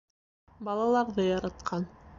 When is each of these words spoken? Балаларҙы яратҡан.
Балаларҙы 0.69 1.27
яратҡан. 1.29 1.91